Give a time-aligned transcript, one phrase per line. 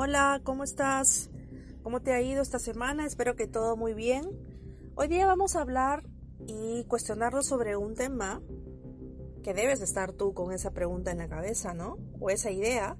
[0.00, 1.28] Hola, ¿cómo estás?
[1.82, 3.04] ¿Cómo te ha ido esta semana?
[3.04, 4.30] Espero que todo muy bien.
[4.94, 6.04] Hoy día vamos a hablar
[6.46, 8.40] y cuestionarnos sobre un tema
[9.42, 11.96] que debes de estar tú con esa pregunta en la cabeza, ¿no?
[12.20, 12.96] O esa idea,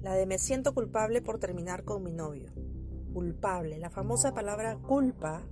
[0.00, 2.52] la de me siento culpable por terminar con mi novio.
[3.12, 5.42] Culpable, la famosa palabra culpa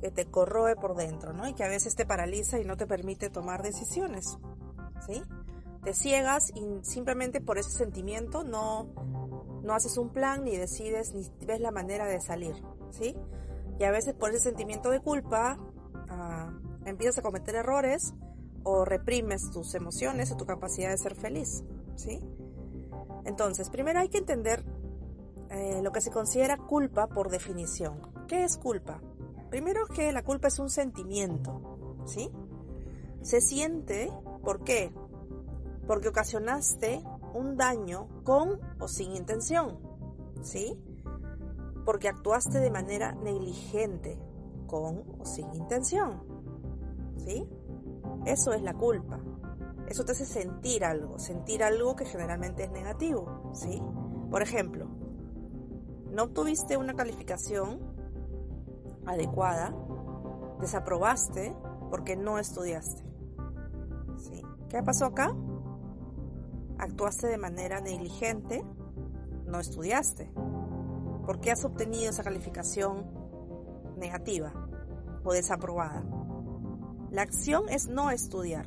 [0.00, 1.48] que te corroe por dentro, ¿no?
[1.48, 4.38] Y que a veces te paraliza y no te permite tomar decisiones,
[5.04, 5.20] ¿sí?
[5.82, 9.21] Te ciegas y simplemente por ese sentimiento no,
[9.62, 12.54] no haces un plan ni decides ni ves la manera de salir,
[12.90, 13.16] ¿sí?
[13.78, 15.58] Y a veces por ese sentimiento de culpa
[16.08, 16.52] ah,
[16.84, 18.14] empiezas a cometer errores
[18.64, 21.64] o reprimes tus emociones o tu capacidad de ser feliz,
[21.96, 22.20] ¿sí?
[23.24, 24.64] Entonces, primero hay que entender
[25.50, 28.00] eh, lo que se considera culpa por definición.
[28.26, 29.00] ¿Qué es culpa?
[29.50, 32.30] Primero que la culpa es un sentimiento, ¿sí?
[33.22, 34.10] Se siente,
[34.42, 34.92] ¿por qué?
[35.86, 37.02] Porque ocasionaste
[37.34, 39.78] un daño con o sin intención,
[40.42, 40.78] ¿sí?
[41.84, 44.18] Porque actuaste de manera negligente,
[44.66, 46.22] con o sin intención,
[47.16, 47.46] ¿sí?
[48.24, 49.20] Eso es la culpa.
[49.86, 53.82] Eso te hace sentir algo, sentir algo que generalmente es negativo, ¿sí?
[54.30, 54.86] Por ejemplo,
[56.10, 57.80] no obtuviste una calificación
[59.06, 59.74] adecuada,
[60.60, 61.54] desaprobaste
[61.90, 63.02] porque no estudiaste.
[64.16, 64.42] ¿Sí?
[64.68, 65.34] ¿Qué pasó acá?
[66.78, 68.64] Actuaste de manera negligente,
[69.46, 70.30] no estudiaste.
[71.26, 73.06] ¿Por qué has obtenido esa calificación
[73.96, 74.52] negativa
[75.24, 76.02] o desaprobada?
[77.10, 78.66] La acción es no estudiar.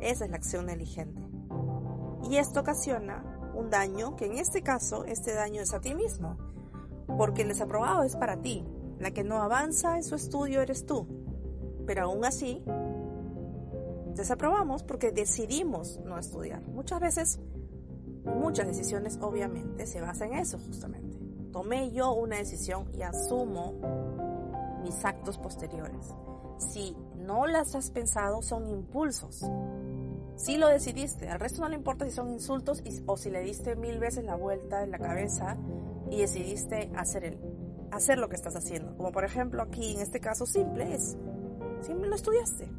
[0.00, 1.20] Esa es la acción negligente.
[2.30, 6.38] Y esto ocasiona un daño que en este caso, este daño es a ti mismo,
[7.18, 8.64] porque el desaprobado es para ti,
[8.98, 11.06] la que no avanza en su estudio eres tú.
[11.86, 12.62] Pero aún así,
[14.14, 16.62] desaprobamos porque decidimos no estudiar.
[16.68, 17.40] Muchas veces,
[18.24, 21.18] muchas decisiones obviamente se basan en eso justamente.
[21.52, 23.74] Tomé yo una decisión y asumo
[24.82, 26.14] mis actos posteriores.
[26.58, 29.44] Si no las has pensado, son impulsos.
[30.36, 33.76] Si lo decidiste, al resto no le importa si son insultos o si le diste
[33.76, 35.56] mil veces la vuelta en la cabeza
[36.10, 37.38] y decidiste hacer el
[37.90, 38.96] hacer lo que estás haciendo.
[38.96, 41.16] Como por ejemplo aquí en este caso simple es,
[41.82, 42.70] simple no estudiaste.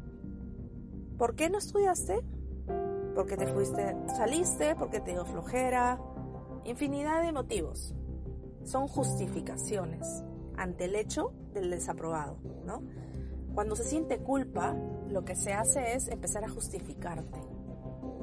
[1.22, 2.20] ¿Por qué no estudiaste?
[3.14, 6.00] Porque te fuiste, saliste, porque te dio flojera,
[6.64, 7.94] infinidad de motivos.
[8.64, 10.24] Son justificaciones
[10.56, 12.82] ante el hecho del desaprobado, ¿no?
[13.54, 14.74] Cuando se siente culpa,
[15.10, 17.38] lo que se hace es empezar a justificarte,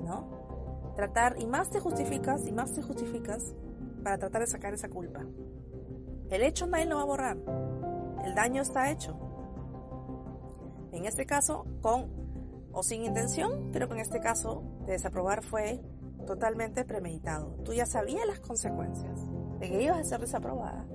[0.04, 0.92] ¿no?
[0.98, 3.56] Tratar, y más te justificas, y más te justificas
[4.04, 5.22] para tratar de sacar esa culpa.
[6.30, 7.38] El hecho nadie lo va a borrar.
[8.26, 9.18] El daño está hecho.
[10.92, 12.19] En este caso, con
[12.84, 15.82] sin intención, pero que en este caso de desaprobar fue
[16.26, 17.56] totalmente premeditado.
[17.64, 19.20] Tú ya sabías las consecuencias
[19.60, 20.86] de que ibas a ser desaprobada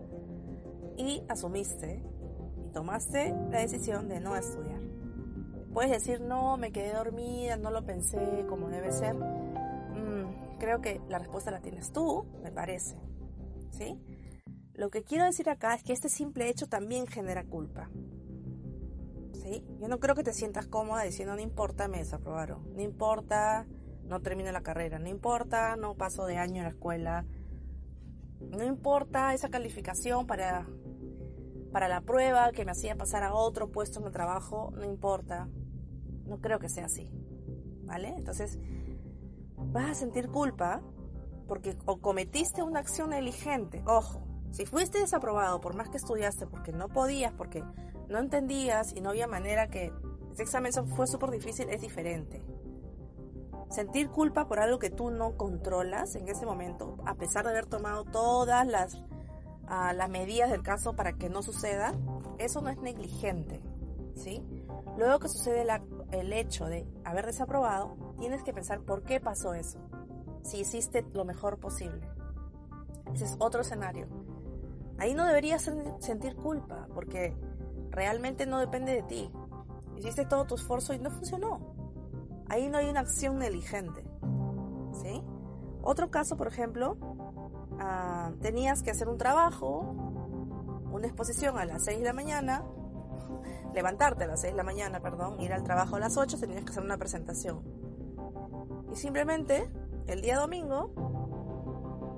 [0.96, 2.02] y asumiste
[2.62, 4.80] y tomaste la decisión de no estudiar.
[5.72, 9.14] Puedes decir, no, me quedé dormida, no lo pensé como debe ser.
[9.14, 12.96] Mm, creo que la respuesta la tienes tú, me parece.
[13.72, 13.98] ¿Sí?
[14.74, 17.90] Lo que quiero decir acá es que este simple hecho también genera culpa.
[19.44, 19.62] ¿Sí?
[19.78, 22.74] Yo no creo que te sientas cómoda diciendo no importa, me desaprobaron.
[22.74, 23.66] No importa,
[24.04, 24.98] no termino la carrera.
[24.98, 27.26] No importa, no paso de año en la escuela.
[28.40, 30.66] No importa esa calificación para,
[31.72, 34.72] para la prueba que me hacía pasar a otro puesto en el trabajo.
[34.76, 35.46] No importa.
[36.26, 37.10] No creo que sea así.
[37.84, 38.14] ¿Vale?
[38.16, 38.58] Entonces,
[39.56, 40.80] vas a sentir culpa
[41.46, 43.82] porque cometiste una acción negligente.
[43.86, 47.62] Ojo, si fuiste desaprobado por más que estudiaste porque no podías, porque
[48.08, 49.92] no entendías y no había manera que
[50.32, 52.42] ese examen fue súper difícil, es diferente.
[53.70, 57.66] Sentir culpa por algo que tú no controlas en ese momento, a pesar de haber
[57.66, 59.02] tomado todas las,
[59.66, 61.94] ah, las medidas del caso para que no suceda,
[62.38, 63.60] eso no es negligente.
[64.16, 64.42] ¿sí?
[64.96, 65.66] Luego que sucede
[66.12, 69.78] el hecho de haber desaprobado, tienes que pensar por qué pasó eso.
[70.42, 72.08] Si hiciste lo mejor posible.
[73.12, 74.08] Ese es otro escenario.
[74.98, 75.68] Ahí no deberías
[75.98, 77.36] sentir culpa, porque
[77.94, 79.30] realmente no depende de ti.
[79.96, 81.74] Hiciste todo tu esfuerzo y no funcionó.
[82.48, 84.04] Ahí no hay una acción negligente.
[85.02, 85.22] ¿Sí?
[85.82, 86.96] Otro caso, por ejemplo,
[87.78, 89.80] ah, tenías que hacer un trabajo,
[90.90, 92.64] una exposición a las 6 de la mañana,
[93.74, 96.64] levantarte a las 6 de la mañana, perdón, ir al trabajo a las 8, tenías
[96.64, 97.62] que hacer una presentación.
[98.92, 99.70] Y simplemente,
[100.06, 100.92] el día domingo,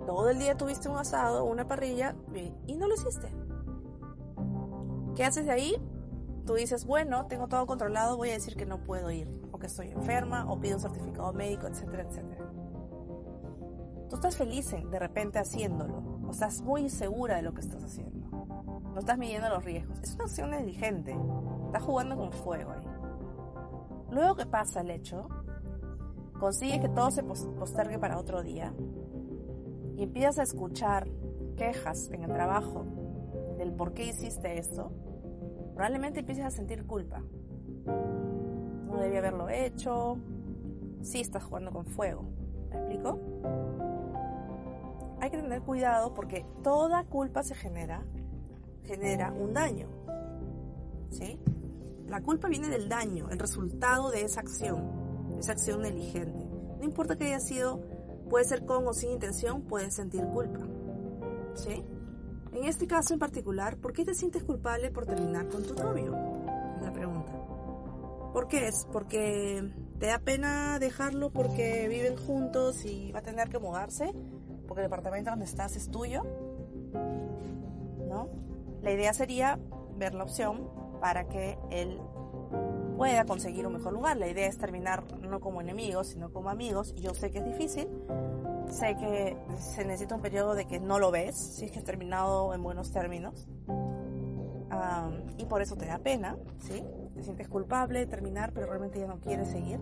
[0.07, 2.15] todo el día tuviste un asado, una parrilla
[2.67, 3.29] y, no lo hiciste.
[5.17, 5.77] ¿Qué haces de ahí?
[6.45, 9.67] Tú dices, bueno, tengo todo controlado, voy a decir que no puedo ir, o que
[9.67, 12.45] estoy enferma, o pido un certificado médico, etcétera, etcétera.
[14.11, 18.29] Tú estás feliz de repente haciéndolo, o estás muy segura de lo que estás haciendo.
[18.93, 19.99] No estás midiendo los riesgos.
[20.03, 21.17] Es una acción negligente.
[21.67, 22.87] Estás jugando con fuego ahí.
[24.11, 25.29] Luego que pasa el hecho,
[26.39, 28.73] consigues que todo se postergue para otro día
[29.97, 31.09] y empiezas a escuchar
[31.57, 32.87] quejas en el trabajo
[33.67, 34.93] del por qué hiciste esto,
[35.75, 37.23] probablemente empieces a sentir culpa.
[38.87, 40.17] No debía haberlo hecho.
[41.03, 42.23] Sí estás jugando con fuego.
[42.71, 43.19] ¿Me explico?
[45.21, 48.05] Hay que tener cuidado porque toda culpa se genera,
[48.85, 49.89] genera un daño.
[51.11, 51.39] ¿Sí?
[52.07, 56.47] La culpa viene del daño, el resultado de esa acción, esa acción negligente.
[56.79, 57.81] No importa que haya sido,
[58.31, 60.61] puede ser con o sin intención, puedes sentir culpa.
[61.55, 61.85] ¿Sí?
[62.57, 66.17] En este caso en particular, ¿por qué te sientes culpable por terminar con tu novio?
[66.77, 67.31] Es la pregunta.
[68.33, 68.87] ¿Por qué es?
[68.91, 69.63] Porque
[69.99, 74.11] te da pena dejarlo porque viven juntos y va a tener que mudarse,
[74.67, 76.23] porque el departamento donde estás es tuyo.
[78.09, 78.31] ¿No?
[78.81, 79.59] La idea sería
[79.99, 82.01] ver la opción para que él
[82.97, 84.17] pueda conseguir un mejor lugar.
[84.17, 86.95] La idea es terminar no como enemigos, sino como amigos.
[86.95, 87.87] Yo sé que es difícil,
[88.69, 91.85] sé que se necesita un periodo de que no lo ves, si es que has
[91.85, 93.49] terminado en buenos términos.
[95.39, 96.83] y por eso te da pena, ¿sí?
[97.15, 99.81] Te sientes culpable de terminar, pero realmente ya no quieres seguir.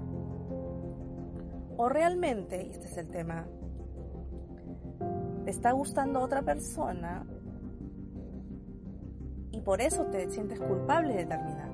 [1.77, 3.47] O realmente, y este es el tema,
[5.45, 7.27] te está gustando otra persona
[9.51, 11.71] y por eso te sientes culpable de terminar.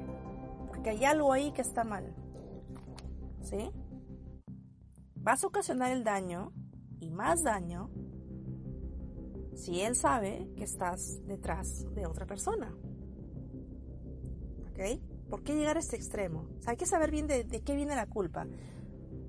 [0.69, 2.15] Porque hay algo ahí que está mal.
[3.43, 3.71] ¿Sí?
[5.17, 6.53] Vas a ocasionar el daño
[7.01, 7.91] y más daño
[9.55, 12.75] si él sabe que estás detrás de otra persona.
[14.71, 15.01] ¿Ok?
[15.29, 16.47] ¿Por qué llegar a este extremo?
[16.67, 18.47] hay que saber bien de, de qué viene la culpa.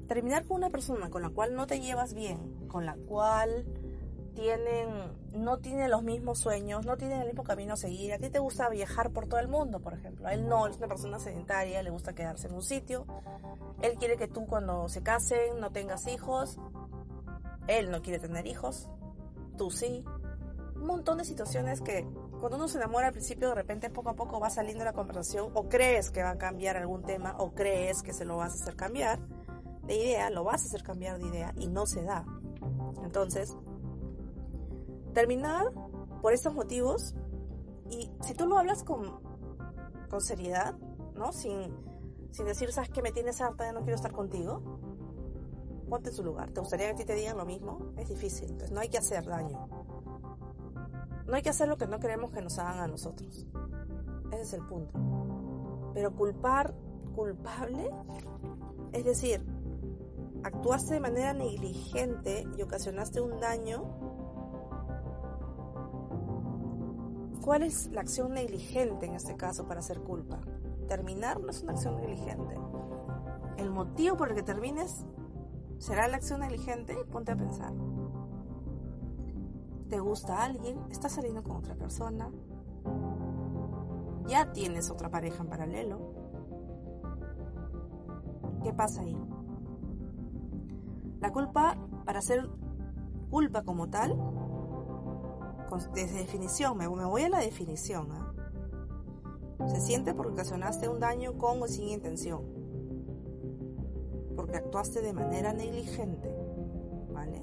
[0.08, 3.66] Terminar con una persona con la cual no te llevas bien, con la cual
[4.34, 4.88] tienen,
[5.34, 8.14] no tienen los mismos sueños, no tienen el mismo camino a seguir.
[8.14, 10.28] A ti te gusta viajar por todo el mundo, por ejemplo.
[10.28, 13.06] A él no, es una persona sedentaria, le gusta quedarse en un sitio.
[13.82, 16.58] Él quiere que tú cuando se casen no tengas hijos.
[17.68, 18.90] Él no quiere tener hijos.
[19.58, 20.04] Tú sí.
[20.76, 22.08] Un montón de situaciones que
[22.40, 25.52] cuando uno se enamora al principio de repente poco a poco va saliendo la conversación
[25.54, 28.64] o crees que va a cambiar algún tema o crees que se lo vas a
[28.64, 29.20] hacer cambiar
[29.84, 32.26] de idea, lo vas a hacer cambiar de idea y no se da.
[33.04, 33.56] Entonces,
[35.14, 35.72] terminar
[36.22, 37.14] por estos motivos
[37.90, 39.22] y si tú lo hablas con,
[40.10, 40.76] con seriedad,
[41.16, 41.32] ¿no?
[41.34, 41.76] Sin,
[42.32, 44.62] sin decir, sabes que me tienes harta, ya no quiero estar contigo,
[45.92, 46.52] ponte en su lugar.
[46.52, 47.92] ¿Te gustaría que a ti te digan lo mismo?
[47.98, 49.68] Es difícil, entonces no hay que hacer daño.
[51.28, 53.46] No hay que hacer lo que no queremos que nos hagan a nosotros.
[54.32, 54.98] Ese es el punto.
[55.94, 56.74] Pero culpar,
[57.14, 57.92] culpable,
[58.94, 59.46] es decir,
[60.44, 63.84] actuaste de manera negligente y ocasionaste un daño
[67.42, 70.40] ¿Cuál es la acción negligente en este caso para hacer culpa?
[70.88, 72.56] Terminar no es una acción negligente.
[73.58, 75.04] El motivo por el que termines
[75.82, 76.96] será la acción negligente.
[77.12, 77.74] Ponte a pensar.
[79.90, 80.80] ¿Te gusta alguien?
[80.90, 82.30] ¿Estás saliendo con otra persona?
[84.28, 86.00] ¿Ya tienes otra pareja en paralelo?
[88.64, 89.18] ¿Qué pasa ahí?
[91.20, 91.76] La culpa,
[92.06, 92.48] para hacer
[93.32, 94.16] culpa como tal,
[95.94, 98.12] desde definición, me, voy a la definición.
[98.12, 98.34] ¿ah?
[99.68, 102.61] Se siente porque ocasionaste un daño con o sin intención.
[104.52, 106.30] Porque actuaste de manera negligente.
[107.14, 107.42] ¿Vale?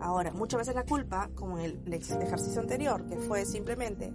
[0.00, 4.10] Ahora, muchas veces la culpa, como en el ejercicio anterior, que fue simplemente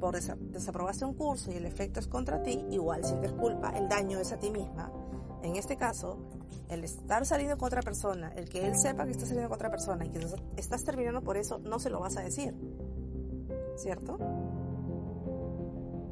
[0.00, 4.18] por desaprobaste un curso y el efecto es contra ti, igual sientes culpa, el daño
[4.18, 4.90] es a ti misma.
[5.42, 6.16] En este caso,
[6.70, 9.70] el estar saliendo con otra persona, el que él sepa que estás saliendo con otra
[9.70, 12.54] persona y que estás terminando por eso, no se lo vas a decir.
[13.76, 14.16] ¿Cierto?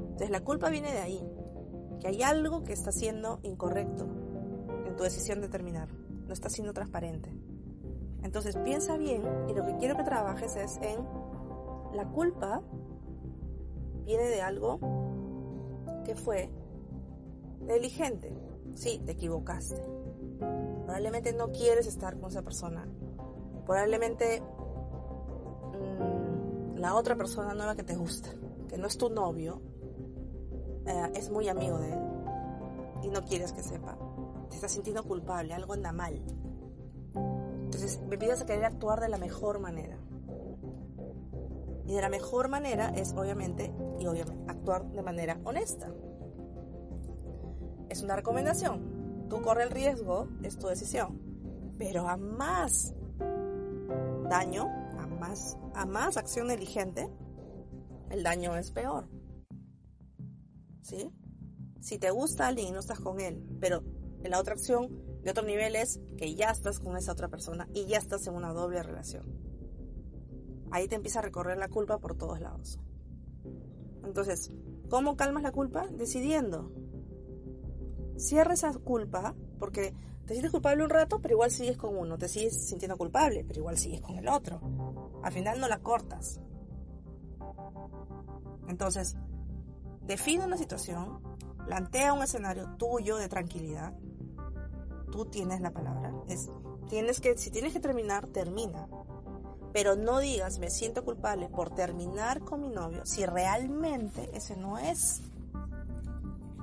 [0.03, 1.27] Entonces la culpa viene de ahí,
[1.99, 4.28] que hay algo que está siendo incorrecto
[4.99, 5.89] tu decisión de terminar,
[6.27, 7.33] no está siendo transparente.
[8.23, 10.99] Entonces piensa bien y lo que quiero que trabajes es en
[11.95, 12.61] la culpa
[14.05, 14.79] viene de algo
[16.05, 16.51] que fue
[17.61, 18.37] negligente.
[18.75, 19.83] Sí, te equivocaste
[20.89, 22.89] Probablemente no quieres estar con esa persona.
[23.67, 24.41] Probablemente
[25.73, 28.31] mm, la otra persona nueva que te gusta,
[28.69, 29.61] que no es tu novio,
[30.87, 32.01] eh, es muy amigo de él
[33.03, 33.99] y no quieres que sepa.
[34.49, 36.23] Te estás sintiendo culpable, algo anda mal.
[37.65, 39.99] Entonces me pides a querer actuar de la mejor manera.
[41.87, 45.93] Y de la mejor manera es obviamente, y obviamente, actuar de manera honesta.
[47.89, 49.27] Es una recomendación.
[49.31, 51.19] Tú corre el riesgo, es tu decisión.
[51.79, 52.95] Pero jamás
[54.29, 54.65] daño,
[54.99, 57.11] a más, a más acción negligente,
[58.11, 59.09] el daño es peor.
[60.83, 61.11] ¿Sí?
[61.81, 63.83] Si te gusta alguien y no estás con él, pero
[64.23, 64.89] en la otra acción
[65.23, 68.35] de otro nivel es que ya estás con esa otra persona y ya estás en
[68.35, 69.25] una doble relación.
[70.71, 72.79] Ahí te empieza a recorrer la culpa por todos lados.
[74.05, 74.53] Entonces,
[74.89, 75.87] ¿cómo calmas la culpa?
[75.89, 76.73] Decidiendo.
[78.17, 79.95] Cierra esa culpa porque
[80.27, 82.19] te sientes culpable un rato, pero igual sigues con uno.
[82.19, 84.61] Te sigues sintiendo culpable, pero igual sigues con el otro.
[85.23, 86.41] Al final no la cortas.
[88.69, 89.17] Entonces,
[90.03, 91.21] define una situación,
[91.69, 93.93] plantea un escenario tuyo de tranquilidad.
[95.13, 96.15] Tú tienes la palabra.
[96.27, 96.49] Es,
[96.89, 98.89] tienes que, si tienes que terminar, termina.
[99.75, 104.79] Pero no digas, me siento culpable por terminar con mi novio, si realmente ese no
[104.79, 105.21] es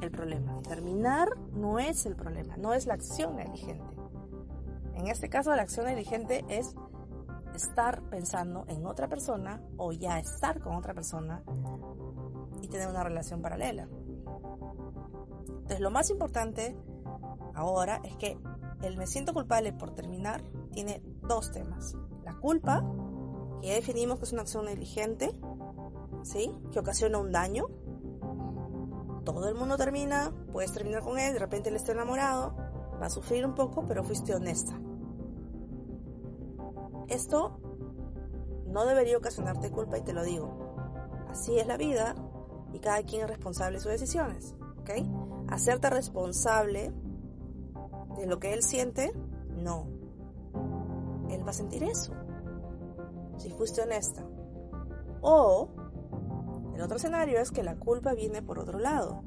[0.02, 0.60] el problema.
[0.64, 3.86] Terminar no es el problema, no es la acción negligente.
[4.96, 6.76] En este caso, la acción negligente es
[7.54, 11.44] estar pensando en otra persona o ya estar con otra persona
[12.64, 13.88] y tener una relación paralela.
[15.48, 16.76] Entonces, lo más importante
[17.54, 18.38] ahora es que
[18.82, 21.96] el me siento culpable por terminar tiene dos temas.
[22.24, 22.84] La culpa,
[23.62, 25.32] que definimos que es una acción negligente,
[26.24, 26.52] ¿sí?
[26.72, 27.68] que ocasiona un daño.
[29.24, 32.56] Todo el mundo termina, puedes terminar con él, de repente él está enamorado,
[33.02, 34.80] va a sufrir un poco, pero fuiste honesta.
[37.08, 37.60] Esto
[38.68, 40.76] no debería ocasionarte culpa y te lo digo.
[41.30, 42.16] Así es la vida
[42.74, 44.56] y cada quien es responsable de sus decisiones.
[44.80, 44.92] ¿Ok?
[45.48, 46.92] Hacerte responsable
[48.18, 49.12] de lo que él siente,
[49.58, 49.88] no.
[51.30, 52.14] Él va a sentir eso.
[53.38, 54.26] Si fuiste honesta.
[55.22, 55.70] O
[56.76, 59.22] el otro escenario es que la culpa viene por otro lado.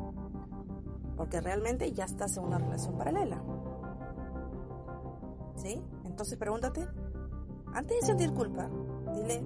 [1.17, 3.43] Porque realmente ya estás en una relación paralela.
[5.57, 5.83] ¿Sí?
[6.05, 6.87] Entonces pregúntate,
[7.73, 8.69] antes de sentir culpa,
[9.15, 9.43] dile,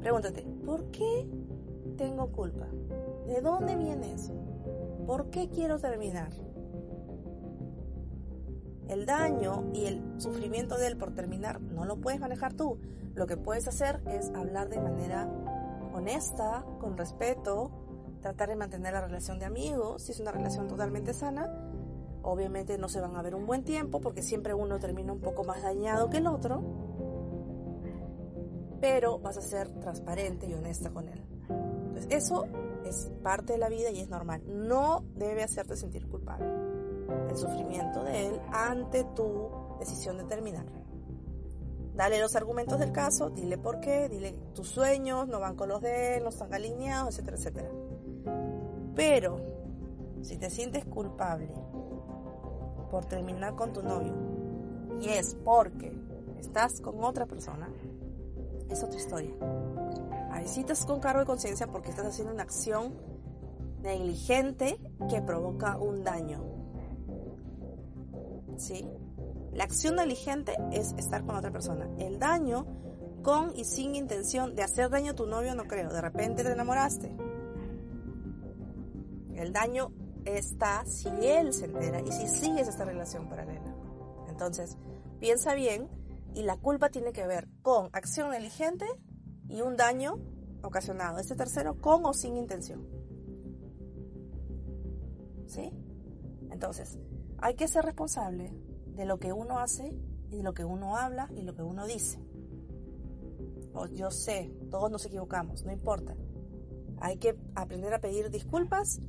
[0.00, 1.28] pregúntate, ¿por qué
[1.96, 2.66] tengo culpa?
[3.26, 4.32] ¿De dónde viene eso?
[5.08, 6.28] ¿Por qué quiero terminar?
[8.88, 12.78] El daño y el sufrimiento de él por terminar no lo puedes manejar tú.
[13.14, 15.26] Lo que puedes hacer es hablar de manera
[15.94, 17.70] honesta, con respeto,
[18.20, 21.50] tratar de mantener la relación de amigos, si es una relación totalmente sana.
[22.20, 25.42] Obviamente no se van a ver un buen tiempo porque siempre uno termina un poco
[25.42, 26.62] más dañado que el otro,
[28.78, 31.24] pero vas a ser transparente y honesta con él.
[31.48, 32.44] Entonces eso
[32.84, 34.42] es parte de la vida y es normal.
[34.46, 36.46] No debe hacerte sentir culpable
[37.30, 40.66] el sufrimiento de él ante tu decisión de terminar.
[41.94, 45.80] Dale los argumentos del caso, dile por qué, dile tus sueños no van con los
[45.80, 47.70] de él, no están alineados, etcétera, etcétera.
[48.94, 49.40] Pero
[50.22, 51.50] si te sientes culpable
[52.90, 54.12] por terminar con tu novio
[55.00, 55.92] y es porque
[56.38, 57.68] estás con otra persona,
[58.70, 59.32] es otra historia.
[60.44, 62.94] Estás con cargo de conciencia porque estás haciendo una acción
[63.82, 64.78] negligente
[65.08, 66.44] que provoca un daño.
[68.56, 68.86] ¿Sí?
[69.52, 71.88] La acción negligente es estar con otra persona.
[71.98, 72.66] El daño
[73.22, 75.90] con y sin intención de hacer daño a tu novio no creo.
[75.90, 77.16] De repente te enamoraste.
[79.34, 79.92] El daño
[80.24, 83.74] está si él se entera y si sigues esta relación paralela.
[84.28, 84.76] Entonces,
[85.20, 85.88] piensa bien
[86.34, 88.86] y la culpa tiene que ver con acción negligente
[89.48, 90.18] y un daño
[90.62, 91.18] ocasionado.
[91.18, 92.86] Este tercero con o sin intención.
[95.46, 95.72] ¿Sí?
[96.50, 96.98] Entonces,
[97.38, 98.52] hay que ser responsable
[98.86, 99.96] de lo que uno hace
[100.30, 102.18] y de lo que uno habla y lo que uno dice.
[103.72, 106.16] O yo sé, todos nos equivocamos, no importa.
[107.00, 109.00] Hay que aprender a pedir disculpas,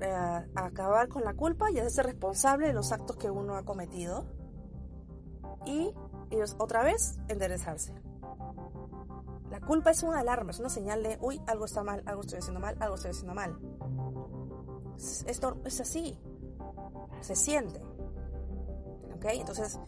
[0.00, 4.26] eh, acabar con la culpa y hacerse responsable de los actos que uno ha cometido.
[5.64, 5.94] Y,
[6.30, 7.94] y otra vez, enderezarse.
[9.66, 12.60] Culpa es una alarma, es una señal de, uy, algo está mal, algo estoy haciendo
[12.60, 13.58] mal, algo estoy haciendo mal.
[15.26, 16.18] Esto es así,
[17.20, 17.80] se siente.
[19.14, 19.24] ¿Ok?
[19.30, 19.78] Entonces,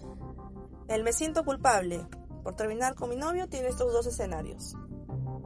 [0.88, 2.06] el me siento culpable
[2.42, 4.74] por terminar con mi novio tiene estos dos escenarios.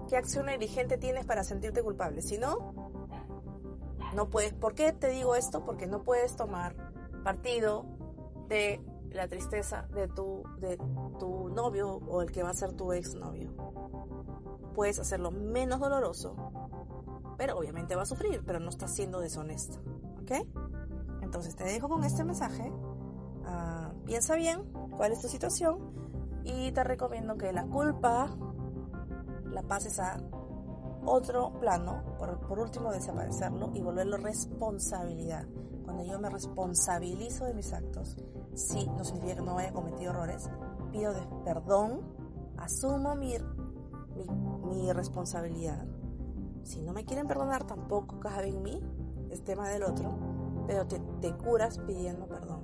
[0.09, 2.23] ¿Qué acción negligente tienes para sentirte culpable?
[2.23, 2.75] Si no,
[4.15, 4.53] no puedes.
[4.53, 5.65] ¿Por qué te digo esto?
[5.65, 6.75] Porque no puedes tomar
[7.23, 7.87] partido
[8.49, 10.79] de la tristeza de tu, de
[11.19, 13.51] tu novio o el que va a ser tu exnovio.
[14.75, 16.35] Puedes hacerlo menos doloroso,
[17.37, 19.79] pero obviamente va a sufrir, pero no estás siendo deshonesto.
[20.23, 20.33] ¿Ok?
[21.23, 22.73] Entonces te dejo con este mensaje.
[23.45, 24.63] Ah, piensa bien
[24.97, 25.79] cuál es tu situación
[26.45, 28.31] y te recomiendo que la culpa
[29.51, 30.19] la pases a
[31.05, 35.47] otro plano, por, por último desaparecerlo y volverlo responsabilidad.
[35.85, 38.17] Cuando yo me responsabilizo de mis actos,
[38.55, 40.49] sí, no significa que no haya cometido errores,
[40.93, 41.13] pido
[41.45, 42.01] perdón
[42.57, 43.35] asumo mi,
[44.15, 44.25] mi,
[44.93, 45.85] responsabilidad.
[46.63, 48.81] Si no me quieren perdonar, tampoco cabe en mí,
[49.31, 50.13] es tema del otro,
[50.67, 52.61] pero te, te curas pidiendo perdón.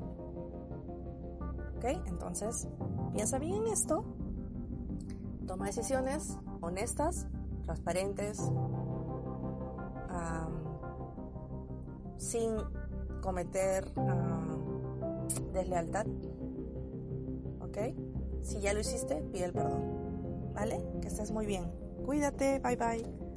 [1.76, 1.84] ¿Ok?
[2.06, 2.68] Entonces,
[3.12, 4.04] piensa bien en esto,
[5.46, 7.26] toma decisiones honestas,
[7.62, 8.40] transparentes,
[12.18, 12.56] sin
[13.22, 13.92] cometer
[15.52, 16.06] deslealtad.
[17.60, 17.78] ¿Ok?
[18.42, 20.52] Si ya lo hiciste, pide el perdón.
[20.54, 20.84] ¿Vale?
[21.00, 21.70] Que estés muy bien.
[22.08, 22.58] Cuídate.
[22.60, 23.27] Bye bye.